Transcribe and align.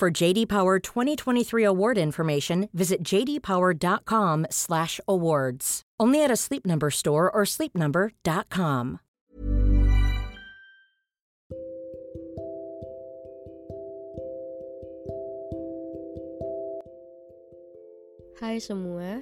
For 0.00 0.08
JD 0.08 0.48
Power 0.48 0.80
2023 0.80 1.60
award 1.60 2.00
information, 2.00 2.72
visit 2.72 3.04
jdpower.com/awards. 3.04 5.64
Only 6.00 6.24
at 6.24 6.32
a 6.32 6.40
Sleep 6.40 6.64
Number 6.64 6.88
store 6.88 7.28
or 7.28 7.44
sleepnumber.com. 7.44 9.04
Hai 18.40 18.56
semua, 18.56 19.20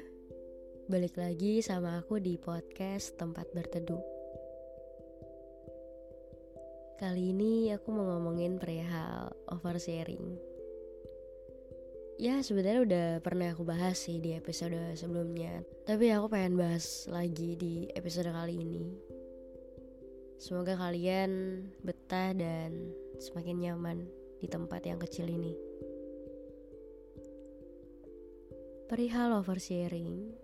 balik 0.86 1.18
lagi 1.18 1.58
sama 1.58 1.98
aku 1.98 2.22
di 2.22 2.38
podcast 2.38 3.18
Tempat 3.18 3.50
Berteduh. 3.50 4.06
Kali 7.02 7.34
ini 7.34 7.74
aku 7.74 7.90
mau 7.90 8.14
ngomongin 8.14 8.62
perihal 8.62 9.34
oversharing. 9.50 10.47
Ya 12.18 12.42
sebenarnya 12.42 12.82
udah 12.82 13.06
pernah 13.22 13.54
aku 13.54 13.62
bahas 13.62 13.94
sih 13.94 14.18
di 14.18 14.34
episode 14.34 14.74
sebelumnya, 14.98 15.62
tapi 15.86 16.10
aku 16.10 16.26
pengen 16.26 16.58
bahas 16.58 17.06
lagi 17.06 17.54
di 17.54 17.86
episode 17.94 18.34
kali 18.34 18.58
ini. 18.58 18.90
Semoga 20.42 20.74
kalian 20.74 21.62
betah 21.78 22.34
dan 22.34 22.90
semakin 23.22 23.62
nyaman 23.62 23.98
di 24.42 24.50
tempat 24.50 24.82
yang 24.82 24.98
kecil 24.98 25.30
ini. 25.30 25.54
Perihal 28.90 29.38
oversharing, 29.38 30.34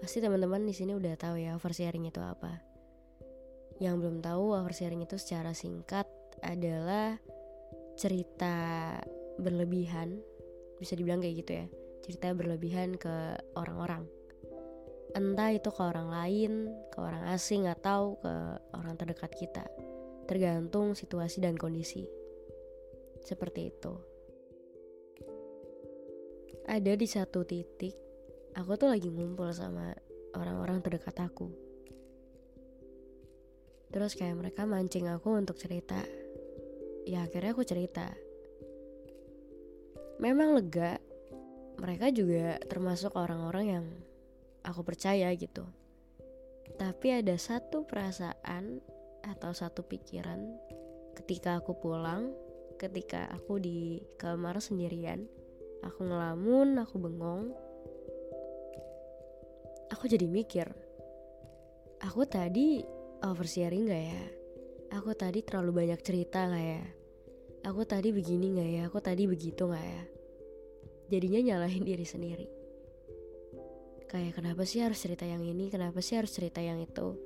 pasti 0.00 0.24
teman-teman 0.24 0.64
di 0.64 0.72
sini 0.72 0.96
udah 0.96 1.12
tahu 1.20 1.44
ya 1.44 1.60
oversharing 1.60 2.08
itu 2.08 2.24
apa. 2.24 2.64
Yang 3.84 3.94
belum 4.00 4.16
tahu 4.24 4.56
oversharing 4.56 5.04
itu 5.04 5.20
secara 5.20 5.52
singkat 5.52 6.08
adalah 6.40 7.20
cerita 8.00 8.96
berlebihan, 9.36 10.24
bisa 10.78 10.94
dibilang 10.98 11.22
kayak 11.22 11.36
gitu 11.44 11.52
ya, 11.62 11.66
cerita 12.04 12.32
berlebihan 12.36 12.98
ke 12.98 13.38
orang-orang. 13.56 14.04
Entah 15.14 15.54
itu 15.54 15.70
ke 15.70 15.82
orang 15.82 16.10
lain, 16.10 16.52
ke 16.90 16.98
orang 16.98 17.30
asing 17.30 17.70
atau 17.70 18.18
ke 18.18 18.32
orang 18.74 18.98
terdekat 18.98 19.30
kita, 19.34 19.64
tergantung 20.26 20.98
situasi 20.98 21.38
dan 21.38 21.54
kondisi. 21.54 22.02
Seperti 23.22 23.70
itu. 23.70 23.94
Ada 26.64 26.96
di 26.96 27.06
satu 27.06 27.44
titik 27.44 28.04
aku 28.54 28.78
tuh 28.78 28.88
lagi 28.90 29.10
ngumpul 29.10 29.50
sama 29.50 29.90
orang-orang 30.38 30.78
terdekat 30.80 31.14
aku. 31.18 31.50
Terus 33.90 34.18
kayak 34.18 34.38
mereka 34.38 34.66
mancing 34.66 35.06
aku 35.10 35.34
untuk 35.38 35.58
cerita. 35.58 35.98
Ya 37.06 37.22
akhirnya 37.26 37.54
aku 37.54 37.62
cerita 37.62 38.10
memang 40.20 40.58
lega 40.58 40.98
mereka 41.78 42.10
juga 42.14 42.58
termasuk 42.70 43.14
orang-orang 43.18 43.64
yang 43.66 43.86
aku 44.62 44.84
percaya 44.86 45.30
gitu 45.34 45.66
tapi 46.80 47.14
ada 47.14 47.34
satu 47.38 47.84
perasaan 47.84 48.80
atau 49.24 49.50
satu 49.54 49.84
pikiran 49.86 50.40
ketika 51.18 51.58
aku 51.62 51.76
pulang 51.78 52.34
ketika 52.80 53.30
aku 53.30 53.62
di 53.62 54.02
kamar 54.18 54.58
sendirian 54.58 55.24
Aku 55.84 56.00
ngelamun, 56.08 56.80
aku 56.80 56.96
bengong. 56.96 57.52
Aku 59.92 60.08
jadi 60.08 60.24
mikir, 60.24 60.64
aku 62.00 62.24
tadi 62.24 62.80
oversharing 63.20 63.84
gak 63.92 64.04
ya? 64.08 64.24
Aku 64.96 65.12
tadi 65.12 65.44
terlalu 65.44 65.84
banyak 65.84 66.00
cerita 66.00 66.48
gak 66.48 66.64
ya? 66.64 66.82
Aku 67.64 67.88
tadi 67.88 68.12
begini 68.12 68.52
gak 68.60 68.70
ya? 68.70 68.82
Aku 68.92 69.00
tadi 69.00 69.24
begitu 69.24 69.64
gak 69.72 69.80
ya? 69.80 70.04
Jadinya 71.08 71.40
nyalahin 71.40 71.80
diri 71.80 72.04
sendiri. 72.04 72.46
Kayak 74.04 74.36
kenapa 74.36 74.68
sih 74.68 74.84
harus 74.84 75.00
cerita 75.00 75.24
yang 75.24 75.40
ini? 75.40 75.72
Kenapa 75.72 76.04
sih 76.04 76.20
harus 76.20 76.28
cerita 76.30 76.60
yang 76.60 76.76
itu? 76.76 77.16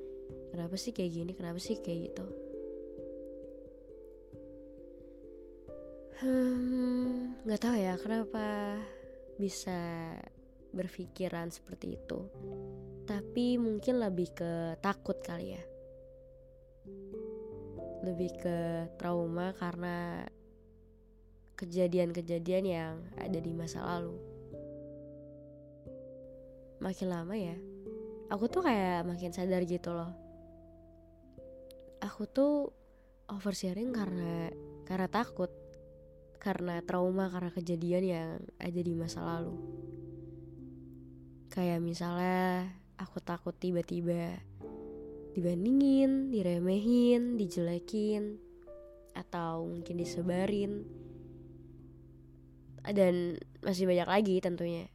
Kenapa 0.54 0.78
sih 0.78 0.94
kayak 0.94 1.10
gini? 1.10 1.32
Kenapa 1.34 1.58
sih 1.58 1.82
kayak 1.82 2.00
gitu? 2.14 2.26
Hmm, 6.18 7.38
nggak 7.46 7.62
tahu 7.62 7.76
ya 7.78 7.94
kenapa 7.94 8.78
bisa 9.38 9.78
berpikiran 10.74 11.50
seperti 11.50 11.94
itu. 11.94 12.30
Tapi 13.06 13.58
mungkin 13.58 14.02
lebih 14.02 14.34
ke 14.34 14.78
takut 14.82 15.18
kali 15.22 15.54
ya. 15.54 15.62
Lebih 18.04 18.30
ke 18.38 18.58
trauma 19.00 19.54
karena 19.58 20.22
kejadian-kejadian 21.58 22.64
yang 22.64 22.94
ada 23.18 23.38
di 23.42 23.50
masa 23.50 23.82
lalu. 23.82 24.14
Makin 26.78 27.08
lama 27.10 27.34
ya, 27.34 27.58
aku 28.30 28.46
tuh 28.46 28.62
kayak 28.62 29.02
makin 29.02 29.34
sadar 29.34 29.66
gitu 29.66 29.90
loh. 29.90 30.14
Aku 31.98 32.30
tuh 32.30 32.70
oversharing 33.26 33.90
karena 33.90 34.54
karena 34.86 35.10
takut 35.10 35.50
karena 36.38 36.78
trauma 36.86 37.26
karena 37.26 37.50
kejadian 37.50 38.04
yang 38.06 38.30
ada 38.62 38.80
di 38.80 38.94
masa 38.94 39.26
lalu. 39.26 39.58
Kayak 41.50 41.82
misalnya 41.82 42.70
aku 42.94 43.18
takut 43.18 43.58
tiba-tiba 43.58 44.38
dibandingin, 45.38 46.34
diremehin, 46.34 47.38
dijelekin, 47.38 48.42
atau 49.14 49.70
mungkin 49.70 49.94
disebarin. 50.02 50.82
Dan 52.88 53.38
masih 53.62 53.86
banyak 53.86 54.08
lagi 54.08 54.36
tentunya. 54.42 54.90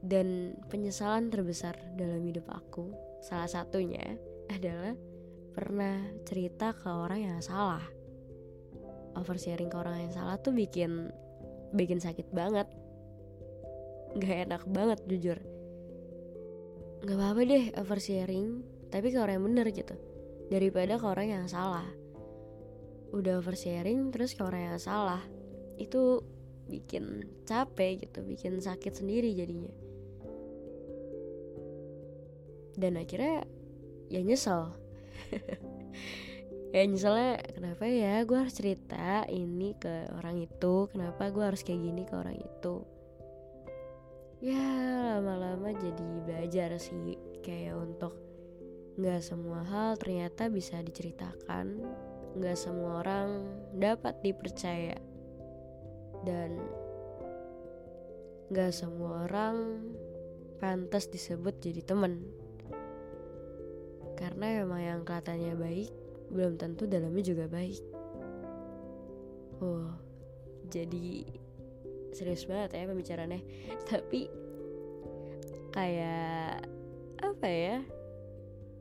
Dan 0.00 0.56
penyesalan 0.72 1.28
terbesar 1.28 1.76
dalam 2.00 2.24
hidup 2.24 2.48
aku, 2.48 2.88
salah 3.20 3.50
satunya 3.50 4.16
adalah 4.48 4.96
pernah 5.52 6.00
cerita 6.24 6.72
ke 6.72 6.88
orang 6.88 7.20
yang 7.20 7.42
salah 7.44 7.84
oversharing 9.18 9.70
ke 9.70 9.76
orang 9.78 10.06
yang 10.06 10.12
salah 10.14 10.38
tuh 10.38 10.54
bikin 10.54 11.10
bikin 11.74 11.98
sakit 11.98 12.30
banget 12.30 12.66
nggak 14.14 14.50
enak 14.50 14.62
banget 14.70 14.98
jujur 15.06 15.38
nggak 17.00 17.16
apa-apa 17.16 17.40
deh 17.48 17.64
oversharing. 17.80 18.48
Tapi 18.90 19.06
ke 19.14 19.18
orang 19.22 19.40
yang 19.40 19.46
bener 19.46 19.66
gitu. 19.70 19.94
Daripada 20.50 20.98
ke 20.98 21.06
orang 21.06 21.28
yang 21.30 21.46
salah. 21.46 21.86
Udah 23.14 23.38
oversharing 23.40 24.10
terus 24.10 24.34
ke 24.34 24.42
orang 24.42 24.74
yang 24.74 24.80
salah. 24.82 25.22
Itu 25.78 26.22
bikin 26.70 27.26
capek 27.48 28.06
gitu 28.06 28.22
bikin 28.22 28.62
sakit 28.62 29.02
sendiri 29.02 29.32
jadinya. 29.34 29.74
Dan 32.78 33.00
akhirnya 33.00 33.46
ya 34.12 34.20
nyesel. 34.20 34.74
Ya 36.70 36.86
misalnya 36.86 37.42
kenapa 37.50 37.82
ya? 37.90 38.22
Gue 38.22 38.46
harus 38.46 38.54
cerita 38.54 39.26
ini 39.26 39.74
ke 39.74 40.06
orang 40.14 40.38
itu. 40.38 40.86
Kenapa 40.94 41.26
gue 41.34 41.42
harus 41.42 41.66
kayak 41.66 41.82
gini 41.82 42.06
ke 42.06 42.14
orang 42.14 42.38
itu 42.38 42.86
ya 44.40 44.64
lama-lama 45.16 45.72
jadi 45.76 46.08
belajar 46.24 46.76
sih 46.80 47.16
kayak 47.44 47.76
untuk 47.76 48.16
nggak 48.96 49.20
semua 49.20 49.64
hal 49.64 50.00
ternyata 50.00 50.48
bisa 50.48 50.80
diceritakan 50.80 51.80
nggak 52.40 52.56
semua 52.56 53.04
orang 53.04 53.44
dapat 53.76 54.16
dipercaya 54.24 54.96
dan 56.24 56.56
nggak 58.48 58.72
semua 58.72 59.28
orang 59.28 59.86
pantas 60.60 61.08
disebut 61.08 61.56
jadi 61.60 61.84
temen 61.84 62.24
karena 64.20 64.64
emang 64.64 64.80
yang 64.84 65.00
kelihatannya 65.04 65.54
baik 65.56 65.90
belum 66.30 66.54
tentu 66.56 66.86
dalamnya 66.86 67.24
juga 67.26 67.44
baik. 67.50 67.82
Oh, 69.60 69.90
jadi 70.70 71.26
serius 72.12 72.46
banget 72.46 72.76
ya 72.76 72.88
pembicaraannya. 72.90 73.40
Tapi 73.90 74.20
kayak 75.70 76.66
apa 77.20 77.46
ya? 77.48 77.78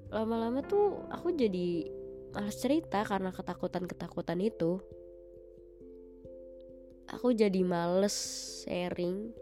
Lama-lama 0.09 0.65
tuh 0.65 1.05
aku 1.13 1.33
jadi 1.37 1.85
malas 2.33 2.57
cerita 2.57 3.05
karena 3.05 3.29
ketakutan-ketakutan 3.33 4.39
itu. 4.41 4.81
aku 7.09 7.33
jadi 7.33 7.65
males 7.65 8.13
sharing 8.61 9.33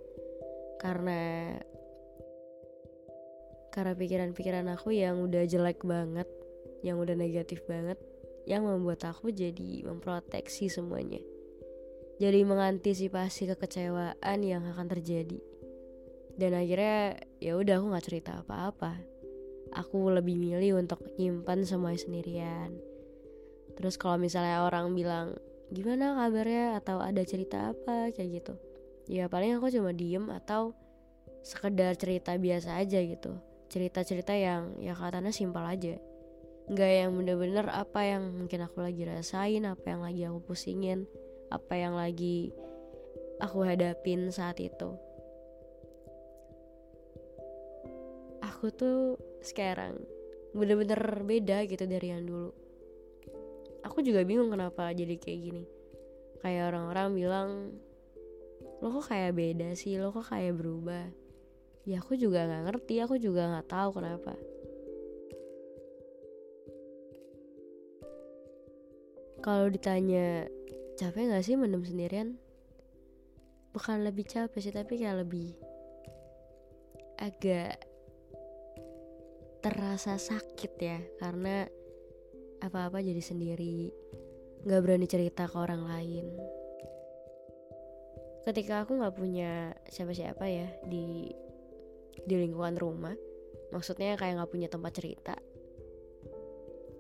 karena 0.80 1.52
karena 3.76 3.94
pikiran-pikiran 3.94 4.72
aku 4.74 4.96
yang 4.96 5.22
udah 5.22 5.46
jelek 5.46 5.86
banget, 5.86 6.26
yang 6.82 6.98
udah 6.98 7.14
negatif 7.14 7.62
banget, 7.70 8.00
yang 8.50 8.66
membuat 8.66 9.06
aku 9.06 9.30
jadi 9.30 9.86
memproteksi 9.86 10.66
semuanya. 10.66 11.22
Jadi 12.18 12.42
mengantisipasi 12.44 13.54
kekecewaan 13.54 14.40
yang 14.42 14.66
akan 14.66 14.90
terjadi. 14.90 15.38
Dan 16.38 16.58
akhirnya 16.58 17.18
ya 17.38 17.58
udah 17.58 17.78
aku 17.78 17.86
nggak 17.94 18.06
cerita 18.06 18.32
apa-apa. 18.42 18.98
Aku 19.74 20.10
lebih 20.10 20.38
milih 20.38 20.82
untuk 20.82 21.02
nyimpan 21.18 21.66
semuanya 21.66 22.02
sendirian. 22.02 22.74
Terus 23.78 23.98
kalau 24.02 24.18
misalnya 24.18 24.66
orang 24.66 24.98
bilang 24.98 25.38
gimana 25.70 26.18
kabarnya 26.18 26.80
atau 26.82 26.98
ada 27.04 27.22
cerita 27.28 27.76
apa 27.76 28.10
kayak 28.16 28.42
gitu, 28.42 28.54
ya 29.12 29.30
paling 29.30 29.60
aku 29.60 29.70
cuma 29.70 29.92
diem 29.94 30.24
atau 30.32 30.74
sekedar 31.48 31.96
cerita 31.96 32.36
biasa 32.36 32.82
aja 32.82 33.00
gitu 33.00 33.40
cerita-cerita 33.68 34.36
yang 34.36 34.76
ya 34.80 34.96
katanya 34.96 35.32
simpel 35.32 35.64
aja 35.64 35.96
nggak 36.68 36.92
yang 36.92 37.12
bener-bener 37.16 37.68
apa 37.72 38.04
yang 38.04 38.28
mungkin 38.36 38.68
aku 38.68 38.84
lagi 38.84 39.08
rasain 39.08 39.64
apa 39.64 39.86
yang 39.88 40.02
lagi 40.04 40.22
aku 40.28 40.44
pusingin 40.44 41.08
apa 41.48 41.74
yang 41.80 41.96
lagi 41.96 42.52
aku 43.40 43.64
hadapin 43.64 44.34
saat 44.34 44.58
itu. 44.60 44.90
Aku 48.44 48.74
tuh 48.74 49.16
sekarang 49.46 50.02
bener-bener 50.52 51.22
beda 51.22 51.70
gitu 51.70 51.86
dari 51.86 52.10
yang 52.10 52.26
dulu. 52.26 52.50
Aku 53.86 54.02
juga 54.02 54.26
bingung 54.26 54.50
kenapa 54.50 54.90
jadi 54.92 55.16
kayak 55.16 55.40
gini. 55.40 55.64
Kayak 56.42 56.74
orang-orang 56.74 57.08
bilang 57.14 57.50
lo 58.82 58.88
kok 59.00 59.14
kayak 59.14 59.38
beda 59.38 59.78
sih? 59.78 60.02
Lo 60.02 60.10
kok 60.10 60.28
kayak 60.34 60.58
berubah? 60.58 61.06
Ya 61.88 62.04
aku 62.04 62.20
juga 62.20 62.44
nggak 62.44 62.64
ngerti 62.68 62.96
aku 63.00 63.16
juga 63.16 63.48
nggak 63.48 63.70
tahu 63.70 63.90
kenapa. 63.96 64.34
Kalau 69.40 69.72
ditanya 69.72 70.50
capek 70.98 71.30
nggak 71.30 71.46
sih 71.46 71.54
mendem 71.54 71.86
sendirian? 71.86 72.36
Bukan 73.72 74.02
lebih 74.02 74.26
capek 74.26 74.58
sih 74.58 74.74
tapi 74.74 74.98
kayak 74.98 75.22
lebih 75.22 75.54
agak 77.22 77.78
terasa 79.62 80.18
sakit 80.18 80.74
ya 80.82 80.98
karena 81.22 81.70
apa-apa 82.66 83.02
jadi 83.02 83.22
sendiri 83.22 83.94
nggak 84.66 84.82
berani 84.82 85.06
cerita 85.06 85.46
ke 85.46 85.58
orang 85.58 85.86
lain. 85.86 86.26
Ketika 88.50 88.82
aku 88.82 88.98
nggak 88.98 89.14
punya 89.14 89.78
siapa-siapa 89.86 90.46
ya 90.50 90.68
di 90.90 91.30
di 92.26 92.34
lingkungan 92.34 92.74
rumah 92.82 93.14
maksudnya 93.70 94.18
kayak 94.18 94.42
nggak 94.42 94.52
punya 94.52 94.68
tempat 94.72 94.92
cerita 94.98 95.38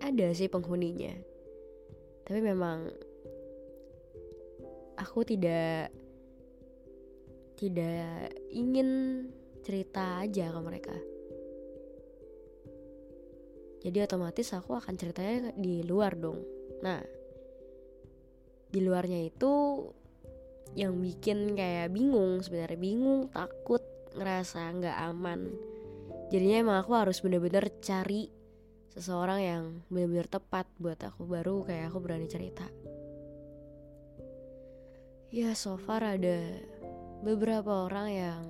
ada 0.01 0.27
sih 0.33 0.47
penghuninya. 0.47 1.13
Tapi 2.27 2.39
memang 2.43 2.91
aku 5.07 5.23
tidak 5.23 5.87
tidak 7.55 8.35
ingin 8.51 9.23
cerita 9.63 10.19
aja 10.19 10.51
ke 10.51 10.59
mereka. 10.59 10.95
Jadi 13.87 13.97
otomatis 14.03 14.51
aku 14.51 14.75
akan 14.75 14.99
ceritanya 14.99 15.55
di 15.55 15.79
luar 15.87 16.19
dong. 16.19 16.43
Nah 16.83 16.99
di 18.67 18.83
luarnya 18.83 19.23
itu 19.23 19.79
yang 20.75 20.99
bikin 20.99 21.55
kayak 21.55 21.95
bingung 21.95 22.43
sebenarnya 22.43 22.75
bingung 22.75 23.31
takut 23.31 23.81
ngerasa 24.11 24.59
nggak 24.75 24.97
aman. 25.07 25.39
Jadinya 26.27 26.57
emang 26.67 26.77
aku 26.83 26.91
harus 26.99 27.23
bener-bener 27.23 27.71
cari 27.79 28.27
seseorang 28.91 29.39
yang 29.39 29.63
bener-bener 29.87 30.27
tepat 30.27 30.67
buat 30.75 30.99
aku 30.99 31.23
baru 31.23 31.63
kayak 31.63 31.95
aku 31.95 31.97
berani 32.03 32.27
cerita 32.27 32.67
ya 35.33 35.55
so 35.55 35.75
far 35.75 36.03
ada 36.03 36.61
beberapa 37.23 37.89
orang 37.89 38.07
yang 38.11 38.43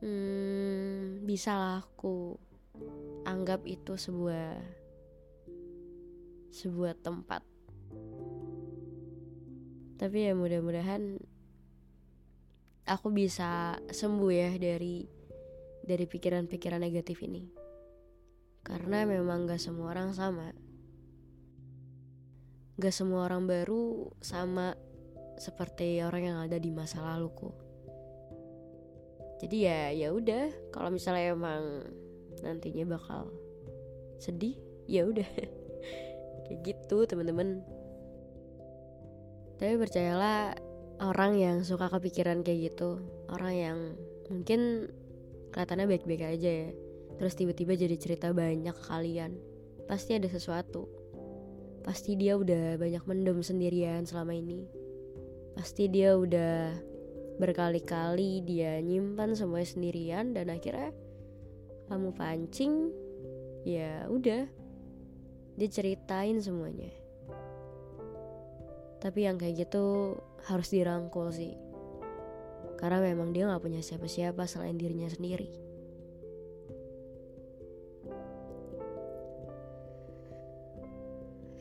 hmm, 0.00 1.24
bisa 1.28 1.56
lah 1.56 1.76
aku 1.84 2.38
anggap 3.24 3.64
itu 3.68 3.96
sebuah 3.96 4.56
sebuah 6.54 6.94
tempat 7.02 7.42
tapi 10.00 10.26
ya 10.26 10.32
mudah-mudahan 10.34 11.16
aku 12.84 13.08
bisa 13.08 13.80
sembuh 13.88 14.32
ya 14.32 14.50
dari 14.60 15.08
dari 15.84 16.04
pikiran-pikiran 16.08 16.80
negatif 16.80 17.20
ini. 17.24 17.44
Karena 18.64 19.04
memang 19.04 19.44
gak 19.44 19.60
semua 19.60 19.92
orang 19.92 20.16
sama. 20.16 20.48
Gak 22.80 22.94
semua 22.96 23.28
orang 23.28 23.44
baru 23.44 24.08
sama 24.24 24.72
seperti 25.36 26.00
orang 26.02 26.22
yang 26.30 26.38
ada 26.42 26.56
di 26.58 26.70
masa 26.70 27.02
laluku. 27.02 27.50
Jadi 29.42 29.56
ya 29.66 29.90
ya 29.92 30.08
udah, 30.14 30.72
kalau 30.72 30.88
misalnya 30.94 31.34
emang 31.34 31.84
nantinya 32.40 32.96
bakal 32.96 33.28
sedih, 34.22 34.56
ya 34.86 35.04
udah. 35.04 35.26
Kayak 36.48 36.60
gitu, 36.64 37.08
teman-teman. 37.08 37.64
Tapi 39.58 39.74
percayalah 39.80 40.54
orang 41.02 41.32
yang 41.40 41.56
suka 41.66 41.90
kepikiran 41.90 42.46
kayak 42.46 42.74
gitu 42.74 43.02
orang 43.32 43.54
yang 43.54 43.78
mungkin 44.30 44.90
kelihatannya 45.50 45.86
baik-baik 45.90 46.22
aja 46.22 46.50
ya 46.66 46.70
terus 47.18 47.34
tiba-tiba 47.38 47.78
jadi 47.78 47.96
cerita 47.98 48.30
banyak 48.34 48.74
ke 48.74 48.84
kalian 48.86 49.38
pasti 49.86 50.18
ada 50.18 50.26
sesuatu 50.30 50.86
pasti 51.82 52.16
dia 52.18 52.38
udah 52.38 52.78
banyak 52.78 53.02
mendem 53.06 53.38
sendirian 53.42 54.06
selama 54.06 54.34
ini 54.34 54.66
pasti 55.54 55.86
dia 55.88 56.18
udah 56.18 56.74
berkali-kali 57.38 58.46
dia 58.46 58.78
nyimpan 58.78 59.34
semuanya 59.34 59.68
sendirian 59.70 60.30
dan 60.34 60.54
akhirnya 60.54 60.94
kamu 61.90 62.14
pancing 62.14 62.94
ya 63.66 64.06
udah 64.06 64.46
dia 65.54 65.68
ceritain 65.70 66.42
semuanya. 66.42 66.90
Tapi 68.98 69.28
yang 69.28 69.36
kayak 69.36 69.68
gitu 69.68 70.16
harus 70.48 70.68
dirangkul 70.72 71.30
sih. 71.30 71.54
Karena 72.80 73.04
memang 73.04 73.30
dia 73.30 73.46
gak 73.46 73.62
punya 73.62 73.84
siapa-siapa 73.84 74.48
selain 74.48 74.80
dirinya 74.80 75.06
sendiri. 75.06 75.48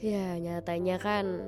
Ya 0.04 0.36
nyatanya 0.36 1.00
kan 1.00 1.48